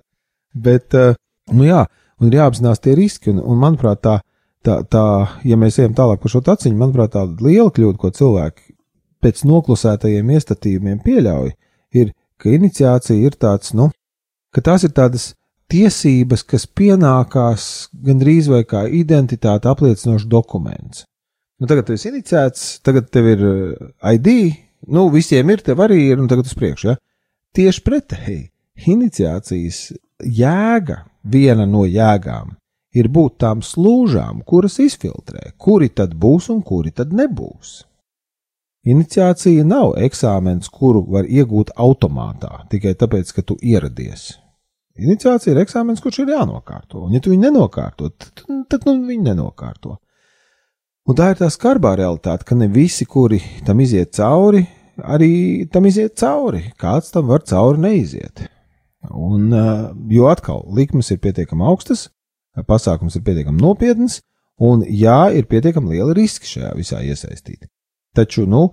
Bet, 0.54 0.96
uh, 0.96 1.18
nu 1.52 1.68
jā, 1.68 1.84
un 2.18 2.30
ir 2.30 2.40
jāapzinās 2.40 2.80
tie 2.82 2.96
riski, 2.98 3.34
un, 3.34 3.42
un 3.44 3.60
manuprāt, 3.60 4.00
tā, 4.06 4.16
tā, 4.64 4.80
tā, 4.88 5.04
ja 5.46 5.58
mēs 5.60 5.78
ejam 5.82 5.94
tālāk 5.98 6.22
par 6.22 6.32
šo 6.32 6.42
taciņu, 6.46 6.78
manuprāt, 6.80 7.12
tā 7.14 7.26
liela 7.44 7.70
kļūda, 7.74 8.00
ko 8.00 8.10
cilvēki 8.14 8.74
pēc 9.22 9.44
noklusētajiem 9.50 10.32
iestatījumiem 10.38 11.02
pieļauj, 11.04 11.52
ir, 11.98 12.12
ka 12.38 12.52
iniciācija 12.54 13.18
ir 13.26 13.36
tāds, 13.40 13.74
nu, 13.76 13.90
ka 14.54 14.64
tās 14.64 14.86
ir 14.86 14.94
tādas 14.96 15.32
tiesības, 15.72 16.44
kas 16.48 16.64
pienākās 16.66 17.88
gandrīz 18.04 18.48
vai 18.50 18.62
kā 18.68 18.86
identitāte 18.88 19.68
apliecinošs 19.68 20.28
dokuments. 20.30 21.04
Nu, 21.58 21.66
tagad 21.66 21.88
tu 21.88 21.96
esi 21.96 22.08
iniciēts, 22.12 22.78
tagad 22.86 23.10
tev 23.12 23.28
ir 23.32 23.44
eh, 23.44 24.14
ID, 24.14 24.28
nu, 24.94 25.08
visiem 25.12 25.50
ir, 25.50 25.64
tev 25.66 25.82
arī 25.84 26.04
ir, 26.12 26.22
un 26.22 26.30
tagad 26.30 26.46
uz 26.46 26.54
priekšu, 26.58 26.92
ja? 26.92 26.96
Tieši 27.58 27.82
pretēji, 27.82 28.44
iniciācijas 28.86 29.80
jēga, 30.22 31.02
viena 31.26 31.66
no 31.66 31.82
jēgām, 31.88 32.54
ir 32.94 33.10
būt 33.12 33.40
tām 33.42 33.64
slūžām, 33.64 34.44
kuras 34.46 34.78
izfiltrē, 34.84 35.52
kuri 35.58 35.90
tad 35.90 36.14
būs 36.14 36.48
un 36.54 36.62
kuri 36.62 36.94
tad 36.94 37.12
nebūs. 37.16 37.82
Iniciācija 38.88 39.64
nav 39.68 39.96
eksāmens, 40.00 40.70
kuru 40.72 41.02
var 41.12 41.26
iegūt 41.28 41.74
automātā 41.76 42.64
tikai 42.72 42.94
tāpēc, 42.96 43.32
ka 43.36 43.44
tu 43.44 43.58
ieradies. 43.60 44.30
Iniciācija 44.98 45.52
ir 45.52 45.60
eksāmens, 45.62 46.00
kurš 46.02 46.22
ir 46.24 46.32
jānokārto, 46.32 47.04
un 47.06 47.14
ja 47.14 47.20
tu 47.22 47.30
viņu 47.30 47.50
nenokārto, 47.50 48.08
tad, 48.16 48.42
tad 48.70 48.86
nu, 48.88 48.96
viņu 49.06 49.28
nenokārto. 49.28 49.98
Un 51.08 51.16
tā 51.16 51.30
ir 51.32 51.38
tā 51.40 51.48
skarbā 51.52 51.94
realitāte, 52.00 52.44
ka 52.48 52.56
ne 52.58 52.66
visi, 52.72 53.06
kuri 53.08 53.38
tam 53.66 53.80
iziet 53.84 54.12
cauri, 54.16 54.64
arī 54.98 55.68
tam 55.72 55.86
iziet 55.88 56.18
cauri. 56.20 56.66
Kāds 56.80 57.12
tam 57.14 57.30
var 57.30 57.44
cauri 57.48 57.80
neiziet. 57.84 58.44
Un, 59.08 59.48
jo 60.12 60.28
atkal, 60.28 60.64
likmes 60.74 61.12
ir 61.14 61.20
pietiekami 61.22 61.64
augstas, 61.70 62.08
pasākums 62.68 63.16
ir 63.16 63.24
pietiekami 63.24 63.62
nopietns, 63.62 64.20
un 64.58 64.82
jā, 64.84 65.28
ir 65.32 65.48
pietiekami 65.48 65.94
liela 65.94 66.16
riska 66.16 66.48
šajā 66.48 66.74
visā 66.76 67.04
iesaistīti. 67.06 67.68
Taču, 68.16 68.46
nu, 68.48 68.68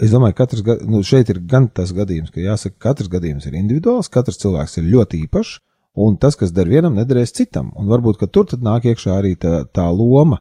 es 0.00 0.12
domāju, 0.12 0.36
ka 0.38 0.76
nu, 0.86 1.02
šeit 1.06 1.30
ir 1.32 1.40
gan 1.48 1.68
tas 1.68 1.92
gadījums, 1.96 2.32
ka 2.34 2.42
jāsaka, 2.42 2.76
ka 2.76 2.88
katrs 2.90 3.10
gadījums 3.12 3.46
ir 3.48 3.56
individuāls, 3.58 4.10
katrs 4.12 4.40
cilvēks 4.42 4.78
ir 4.80 4.90
ļoti 4.92 5.22
īpašs, 5.26 5.58
un 6.06 6.16
tas, 6.20 6.36
kas 6.36 6.52
der 6.52 6.68
vienam, 6.68 6.96
nederēs 6.96 7.34
citam. 7.36 7.72
Un 7.76 7.88
varbūt, 7.90 8.20
ka 8.20 8.28
tur 8.28 8.48
nāk 8.60 8.88
iekšā 8.90 9.16
arī 9.16 9.34
tā, 9.40 9.64
tā 9.72 9.88
loma 9.90 10.38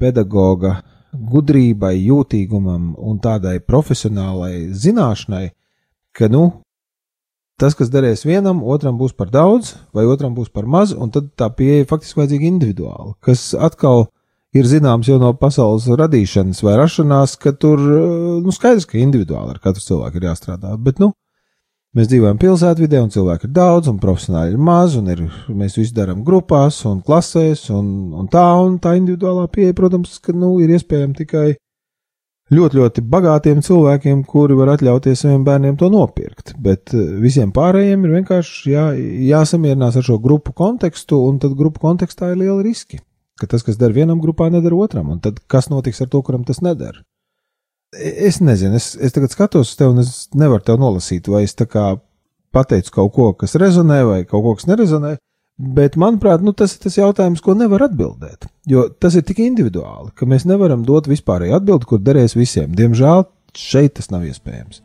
pedagoga 0.00 0.80
gudrībai, 1.10 1.94
jūtīgumam 1.98 2.94
un 2.98 3.18
tādai 3.22 3.58
profesionālai 3.62 4.70
zināšanai, 4.70 5.50
ka, 6.16 6.28
nu, 6.30 6.62
tas, 7.60 7.74
kas 7.78 7.90
derēs 7.92 8.24
vienam, 8.26 8.62
otram 8.62 8.98
būs 8.98 9.14
par 9.16 9.30
daudz, 9.30 9.74
vai 9.94 10.06
otram 10.08 10.34
būs 10.36 10.52
par 10.54 10.66
maz, 10.70 10.94
un 10.94 11.10
tad 11.14 11.32
tā 11.38 11.50
pieeja 11.54 11.88
faktiski 11.90 12.22
vajadzīga 12.22 12.48
individuāli, 12.50 13.14
kas 13.24 13.50
atkal 13.58 14.06
ir 14.06 14.14
zināms 14.66 15.06
jau 15.06 15.18
no 15.22 15.30
pasaules 15.38 15.86
radīšanas 15.86 16.62
vai 16.66 16.74
rašanās, 16.80 17.36
ka 17.38 17.52
tur, 17.54 17.78
nu, 18.42 18.50
skaidrs, 18.54 18.88
ka 18.90 18.98
individuāli 18.98 19.54
ar 19.54 19.60
katru 19.62 19.82
cilvēku 19.84 20.18
ir 20.18 20.26
jāstrādā, 20.26 20.74
bet, 20.82 20.98
nu, 20.98 21.12
mēs 21.94 22.10
dzīvojam 22.10 22.38
pilsētvidē, 22.42 23.02
un 23.04 23.12
cilvēku 23.14 23.46
ir 23.46 23.54
daudz, 23.54 23.90
un 23.92 24.00
profesionāļi 24.02 24.56
ir 24.56 24.62
maz, 24.66 24.96
un 24.98 25.10
ir, 25.12 25.22
mēs 25.54 25.78
visu 25.78 25.94
darām 25.94 26.24
grupās 26.26 26.82
un 26.90 26.98
klasēs, 27.06 27.68
un, 27.70 28.10
un 28.18 28.30
tā, 28.30 28.46
un 28.58 28.78
tā 28.82 28.96
individuālā 28.98 29.46
pieeja, 29.54 29.76
protams, 29.78 30.16
ka, 30.18 30.34
nu, 30.34 30.56
ir 30.64 30.72
iespējama 30.74 31.14
tikai 31.20 31.44
ļoti, 32.50 32.80
ļoti 32.80 33.04
bagātiem 33.06 33.60
cilvēkiem, 33.62 34.24
kuri 34.26 34.56
var 34.58 34.72
atļauties 34.72 35.22
saviem 35.22 35.44
bērniem 35.46 35.76
to 35.78 35.86
nopirkt. 35.94 36.56
Bet 36.58 36.90
visiem 37.22 37.52
pārējiem 37.54 38.02
ir 38.02 38.16
vienkārši 38.16 38.74
jā, 38.74 38.88
jāsamierinās 39.28 40.00
ar 40.00 40.08
šo 40.10 40.18
grupu 40.18 40.56
kontekstu, 40.58 41.22
un 41.30 41.38
tad 41.38 41.54
grupu 41.54 41.86
kontekstā 41.86 42.32
ir 42.32 42.42
liela 42.42 42.58
riski 42.66 42.98
ka 43.40 43.48
tas, 43.50 43.64
kas 43.66 43.78
der 43.80 43.94
vienam 43.96 44.20
grupā, 44.22 44.50
nedara 44.52 44.76
otram, 44.76 45.10
un 45.14 45.22
tad 45.24 45.40
kas 45.50 45.70
notiks 45.72 46.02
ar 46.04 46.10
to, 46.12 46.20
kuram 46.26 46.44
tas 46.48 46.62
nedara? 46.64 47.02
Es 47.98 48.38
nezinu, 48.38 48.78
es, 48.78 48.92
es 48.94 49.16
tagad 49.16 49.32
skatos 49.34 49.72
uz 49.72 49.78
tevi, 49.78 49.96
un 49.96 50.04
es 50.04 50.28
nevaru 50.38 50.62
tev 50.62 50.78
nolasīt, 50.78 51.26
vai 51.32 51.42
es 51.48 51.56
pateicu 52.50 52.94
kaut 52.94 53.12
ko, 53.14 53.32
kas 53.38 53.56
rezonē, 53.58 54.00
vai 54.06 54.20
kaut 54.26 54.44
ko, 54.44 54.54
kas 54.58 54.66
nerezonē, 54.70 55.16
bet, 55.78 55.98
manuprāt, 56.00 56.42
nu, 56.42 56.54
tas 56.56 56.74
ir 56.74 56.84
tas 56.84 56.98
jautājums, 56.98 57.42
ko 57.44 57.54
nevar 57.58 57.86
atbildēt, 57.86 58.48
jo 58.70 58.88
tas 58.90 59.18
ir 59.18 59.26
tik 59.26 59.42
individuāli, 59.44 60.10
ka 60.18 60.26
mēs 60.26 60.46
nevaram 60.50 60.82
dot 60.86 61.10
vispārēju 61.10 61.58
atbildi, 61.60 61.90
kur 61.90 62.02
derēs 62.02 62.36
visiem. 62.38 62.74
Diemžēl 62.74 63.26
šeit 63.56 63.98
tas 63.98 64.10
nav 64.14 64.26
iespējams. 64.26 64.82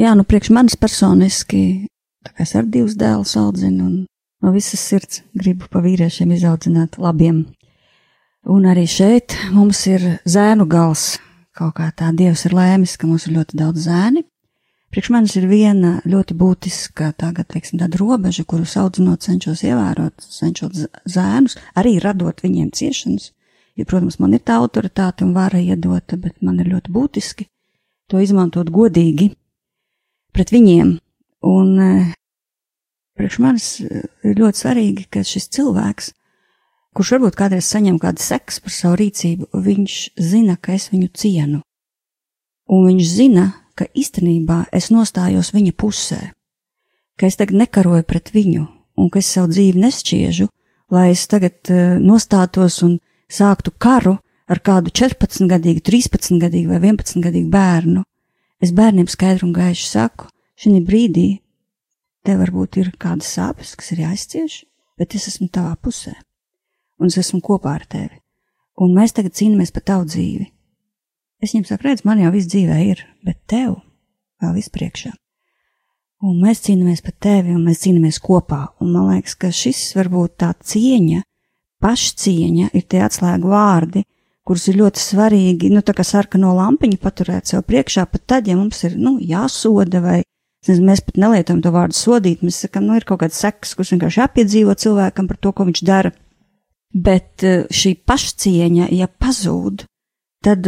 Jā, 0.00 0.14
nu 0.16 0.24
priekš 0.24 0.48
manis 0.56 0.78
personiski, 0.80 1.84
tā 2.24 2.32
kā 2.32 2.46
es 2.46 2.54
ar 2.56 2.64
divus 2.64 2.94
dēlus 2.96 3.34
audzinu 3.36 3.84
un 3.84 3.96
no 4.40 4.52
visas 4.54 4.80
sirds 4.80 5.18
gribu 5.36 5.66
pa 5.68 5.82
vīriešiem 5.84 6.30
izaudzināt 6.32 6.94
labiem. 6.96 7.42
Un 8.48 8.64
arī 8.70 8.86
šeit 8.88 9.34
mums 9.52 9.82
ir 9.90 10.06
zēnu 10.24 10.64
gals. 10.72 11.18
Kaut 11.52 11.74
kā 11.76 11.90
tā 11.92 12.08
Dievs 12.16 12.46
ir 12.48 12.54
lēmis, 12.56 12.94
ka 12.96 13.10
mums 13.10 13.26
ir 13.28 13.34
ļoti 13.34 13.58
daudz 13.60 13.84
zēni. 13.90 14.22
Priekš 14.88 15.10
manis 15.12 15.36
ir 15.36 15.44
viena 15.50 15.98
ļoti 16.08 16.38
būtiska 16.38 17.10
tagad, 17.20 17.50
teiksim, 17.52 17.82
tāda 17.82 18.00
robeža, 18.00 18.46
kuru 18.48 18.64
audzinot 18.64 19.20
cenšos 19.26 19.66
ievērot, 19.68 20.24
cenšos 20.38 20.86
zēnus, 21.04 21.58
arī 21.76 21.98
radot 22.00 22.40
viņiem 22.40 22.72
ciešanas. 22.72 23.34
Jo, 23.76 23.84
protams, 23.84 24.16
man 24.16 24.32
ir 24.32 24.40
tā 24.48 24.56
autoritāte 24.64 25.28
un 25.28 25.36
vara 25.36 25.60
iedota, 25.60 26.16
bet 26.16 26.40
man 26.40 26.56
ir 26.64 26.72
ļoti 26.72 26.96
būtiski 26.96 27.50
to 28.08 28.24
izmantot 28.24 28.72
godīgi 28.72 29.34
pret 30.34 30.52
viņiem. 30.54 30.96
Un 31.50 31.68
eh, 31.80 32.10
priekš 33.18 33.38
manis 33.42 33.68
eh, 33.84 34.04
ir 34.24 34.40
ļoti 34.40 34.62
svarīgi, 34.62 35.06
ka 35.12 35.24
šis 35.26 35.48
cilvēks, 35.56 36.12
kurš 36.96 37.14
varbūt 37.16 37.38
kādreiz 37.38 37.68
saņem 37.70 38.00
kādu 38.02 38.22
seks 38.24 38.60
par 38.64 38.74
savu 38.74 39.00
rīcību, 39.00 39.50
viņš 39.54 39.96
zina, 40.20 40.56
ka 40.60 40.74
es 40.76 40.90
viņu 40.92 41.10
cienu. 41.16 41.62
Un 42.70 42.86
viņš 42.86 43.06
zina, 43.10 43.46
ka 43.74 43.88
īstenībā 43.96 44.66
es 44.76 44.90
nostājos 44.94 45.54
viņa 45.54 45.72
pusē, 45.78 46.20
ka 47.18 47.26
es 47.26 47.38
tagad 47.40 47.62
nekaroju 47.64 48.04
pret 48.06 48.30
viņu 48.34 48.66
un 49.00 49.08
ka 49.10 49.22
es 49.22 49.30
savu 49.32 49.50
dzīvi 49.54 49.80
nešķiežu, 49.80 50.48
lai 50.92 51.10
es 51.14 51.24
tagad 51.30 51.70
uh, 51.72 51.96
nostātos 52.02 52.80
un 52.86 52.98
sāktu 53.30 53.72
karu 53.78 54.18
ar 54.50 54.60
kādu 54.66 54.92
14-gadīgu, 54.92 55.82
13-gadīgu 55.86 56.72
vai 56.72 56.80
11-gadīgu 56.82 57.50
bērnu. 57.52 58.04
Es 58.60 58.74
bērniem 58.76 59.08
skaidru 59.08 59.48
un 59.48 59.56
gaišu 59.56 59.86
saku, 59.88 60.28
šī 60.60 60.80
brīdī 60.84 61.28
tev 62.26 62.42
varbūt 62.42 62.80
ir 62.82 62.92
kādas 63.00 63.32
sāpes, 63.36 63.74
kas 63.76 63.92
ir 63.94 64.04
jāizcieš, 64.04 64.62
bet 65.00 65.16
es 65.16 65.28
esmu 65.32 65.48
tavā 65.48 65.76
pusē, 65.80 66.12
un 67.00 67.08
es 67.08 67.16
esmu 67.20 67.40
kopā 67.40 67.78
ar 67.78 67.86
tevi, 67.88 68.20
un 68.76 68.96
mēs 68.96 69.16
tagad 69.16 69.32
cīnāmies 69.38 69.72
par 69.72 69.86
tavu 69.88 70.08
dzīvi, 70.12 70.50
Es 71.40 71.54
viņam 71.54 71.70
saku, 71.70 71.88
redz, 71.88 72.04
man 72.04 72.20
jau 72.20 72.30
viss 72.34 72.48
dzīvē 72.52 72.76
ir, 72.84 73.00
bet 73.24 73.38
tev 73.48 73.78
vēl 74.42 74.52
viss 74.58 74.72
priekšā. 74.72 75.14
Un 76.28 76.36
mēs 76.42 76.60
cīnāmies 76.66 77.00
par 77.00 77.14
tevi, 77.16 77.54
un 77.56 77.64
mēs 77.64 77.80
cīnāmies 77.86 78.18
kopā. 78.20 78.60
Un 78.84 78.92
man 78.92 79.08
liekas, 79.14 79.38
ka 79.40 79.48
šis 79.48 79.80
varbūt 79.96 80.34
tā 80.42 80.50
cieņa, 80.52 81.22
pašcieņa 81.80 82.66
ir 82.76 82.84
tie 82.84 83.00
atslēgu 83.06 83.48
vārdi, 83.48 84.04
kurus 84.48 84.66
ir 84.70 84.80
ļoti 84.80 85.02
svarīgi, 85.02 85.70
nu, 85.74 85.82
tā 85.86 85.94
kā 85.96 86.04
sarkano 86.06 86.52
lampiņu 86.56 86.98
paturēt 87.02 87.50
sev 87.50 87.64
priekšā, 87.68 88.06
pat 88.10 88.26
tad, 88.34 88.48
ja 88.50 88.56
mums 88.58 88.82
ir, 88.88 88.96
nu, 88.98 89.16
jāsoda 89.20 90.02
vai, 90.04 90.16
nezinu, 90.68 90.88
mēs 90.90 91.04
pat 91.06 91.20
nelietojam 91.20 91.60
to 91.64 91.74
vārdu 91.74 91.98
sodīt, 91.98 92.44
mēs 92.46 92.62
sakam, 92.64 92.88
nu, 92.88 92.96
ir 92.98 93.06
kaut 93.08 93.22
kāds 93.24 93.38
seks, 93.40 93.76
kurš 93.78 93.94
vienkārši 93.96 94.22
jāpiedzīvo 94.24 94.74
cilvēkam 94.80 95.30
par 95.30 95.40
to, 95.40 95.52
ko 95.52 95.68
viņš 95.68 95.84
dara. 95.86 96.14
Bet 96.90 97.44
eh, 97.46 97.68
šī 97.70 97.94
pašcieņa, 98.08 98.90
ja 98.96 99.06
pazūd, 99.06 99.84
tad 100.42 100.66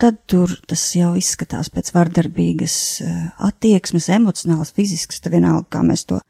tad 0.00 0.22
tur 0.30 0.52
tas 0.68 0.82
jau 0.96 1.12
izskatās 1.18 1.68
pēc 1.72 1.92
vardarbīgas 1.92 2.76
eh, 3.04 3.16
attieksmes, 3.46 4.08
emocionālas, 4.16 4.72
fiziskas, 4.76 5.20
tā 5.20 5.32
vienalga, 5.34 5.66
kā 5.76 5.82
mēs 5.84 6.06
to, 6.08 6.20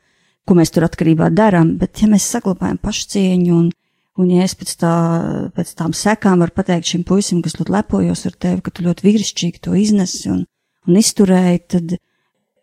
ko 0.49 0.57
mēs 0.59 0.73
tur 0.75 0.87
atkarībā 0.89 1.31
darām, 1.35 1.77
bet 1.79 2.03
ja 2.03 2.11
mēs 2.11 2.27
saglabājam 2.35 2.81
pašcieņu 2.83 3.55
un, 3.55 3.69
un 4.19 4.31
ja 4.33 4.45
es 4.47 4.57
pēc, 4.59 4.75
tā, 4.81 4.93
pēc 5.55 5.73
tām 5.79 5.95
sekām 5.97 6.43
varu 6.43 6.55
pateikt 6.57 6.91
šim 6.91 7.05
puisim, 7.07 7.43
kas 7.45 7.59
ļoti 7.59 7.75
lepojos 7.77 8.27
ar 8.29 8.37
tevi, 8.47 8.63
ka 8.65 8.75
tu 8.75 8.87
ļoti 8.87 9.07
vīrišķīgi 9.07 9.63
to 9.67 9.77
iznesi 9.79 10.31
un, 10.33 10.45
un 10.89 11.01
izturēji, 11.01 11.63
tad 11.75 11.97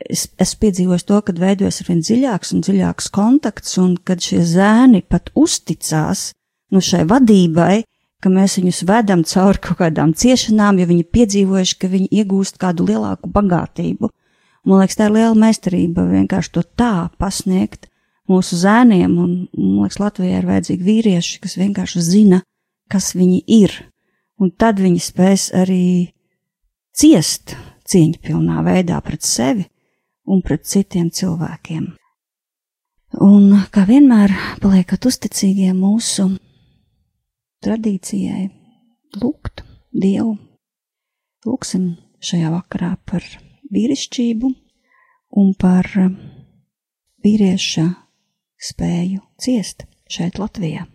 es, 0.03 0.27
es 0.37 0.55
piedzīvoju 0.59 1.07
to, 1.07 1.21
kad 1.29 1.41
veidojas 1.41 1.81
arvien 1.83 2.01
dziļāks 2.03 2.53
un 2.55 2.65
dziļāks 2.65 3.11
kontakts 3.15 3.77
un 3.81 3.95
kad 4.03 4.23
šie 4.23 4.43
zēni 4.45 5.03
pat 5.07 5.31
uzticās, 5.37 6.31
nu 6.73 6.83
šai 6.83 7.05
vadībai, 7.09 7.85
ka 8.23 8.31
mēs 8.33 8.57
viņus 8.59 8.83
vedam 8.89 9.23
cauri 9.27 9.61
kaut 9.63 9.79
kādām 9.81 10.13
ciešanām, 10.17 10.79
jo 10.81 10.87
viņi 10.89 11.09
piedzīvojuši, 11.13 11.75
ka 11.81 11.89
viņi 11.91 12.09
iegūst 12.21 12.57
kādu 12.61 12.87
lielāku 12.89 13.29
bagātību. 13.33 14.09
Man 14.67 14.81
liekas, 14.81 14.97
tā 14.99 15.07
ir 15.07 15.15
liela 15.15 15.37
meistarība 15.37 16.03
vienkārši 16.09 16.53
to 16.57 16.63
tā 16.75 17.07
pasniegt 17.21 17.87
mūsu 18.31 18.59
zēniem, 18.59 19.13
un 19.17 19.31
man 19.53 19.85
liekas, 19.85 19.99
Latvijā 20.01 20.41
ir 20.41 20.49
vajadzīgi 20.49 20.87
vīrieši, 20.87 21.39
kas 21.43 21.57
vienkārši 21.59 22.03
zina, 22.03 22.41
kas 22.91 23.13
viņi 23.17 23.41
ir, 23.59 23.73
un 24.39 24.51
tad 24.51 24.81
viņi 24.83 25.01
spēs 25.03 25.49
arī 25.55 26.11
ciest 26.97 27.55
cieņpilnā 27.87 28.63
veidā 28.65 28.99
pret 29.05 29.23
sevi 29.23 29.67
un 30.27 30.43
pret 30.43 30.65
citiem 30.67 31.09
cilvēkiem. 31.13 31.87
Un 33.23 33.53
kā 33.71 33.85
vienmēr, 33.87 34.33
paliekat 34.61 35.07
uzticīgie 35.07 35.71
mūsu 35.73 36.27
tradīcijai 37.63 38.49
lūgt 39.21 39.63
Dievu. 39.97 40.35
Lūksim 41.47 41.93
šajā 42.19 42.51
vakarā 42.51 42.91
par 43.07 43.23
vīrišķību 43.71 44.51
un 45.39 45.53
par 45.57 45.87
vīrieša 47.23 47.87
spēju 48.57 49.21
ciest 49.37 49.85
šeit 50.09 50.39
Latvijā. 50.41 50.87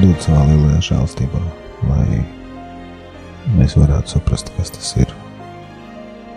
dod 0.00 0.22
savā 0.24 0.46
lielajā 0.48 0.78
žēlstībā, 0.86 1.40
lai 1.90 2.22
mēs 3.58 3.76
varētu 3.76 4.14
saprast, 4.14 4.54
kas 4.56 4.72
tas 4.72 4.94
ir, 5.02 5.12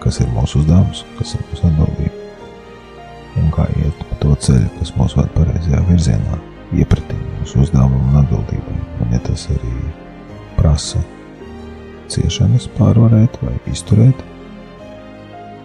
kas 0.04 0.20
ir 0.20 0.28
mūsu 0.36 0.64
uzdevums, 0.64 1.06
kas 1.20 1.38
ir 1.38 1.48
mūsu 1.52 1.70
atbildība 1.70 2.23
un 3.40 3.50
kā 3.54 3.66
iet 3.82 4.04
pa 4.10 4.20
to 4.22 4.36
ceļu, 4.46 4.70
kas 4.80 4.94
mūs 4.98 5.16
ved 5.18 5.30
pareizajā 5.38 5.82
virzienā, 5.90 6.40
iepratīm 6.78 7.22
mūsu 7.40 7.64
uzdevumam 7.64 8.12
un 8.12 8.22
atbildībai. 8.24 8.78
Un 9.04 9.16
ja 9.16 9.22
tas 9.26 9.48
arī 9.54 9.74
prasa 10.58 11.02
ciešanas 12.14 12.70
pārvarēt 12.78 13.40
vai 13.44 13.56
izturēt, 13.72 14.20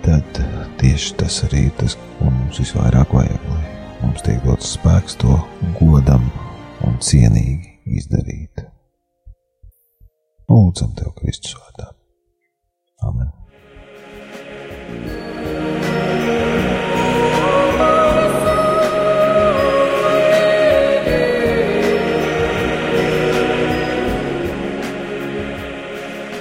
tad 0.06 0.42
tieši 0.80 1.16
tas 1.20 1.42
arī 1.48 1.66
ir 1.68 1.74
tas, 1.80 1.98
ko 2.18 2.30
mums 2.30 2.60
visvairāk 2.62 3.14
vajag, 3.14 3.48
lai 3.52 3.64
mums 4.02 4.24
tiek 4.26 4.40
dots 4.46 4.74
spēks 4.76 5.18
to 5.22 5.38
godam 5.80 6.30
un 6.86 7.00
cienīgi 7.04 7.98
izdarīt. 7.98 8.64
Lūdzam 10.48 10.94
Tev, 10.96 11.12
Kristus 11.18 11.58
vārdā. 11.58 11.92
Amen. 13.04 13.37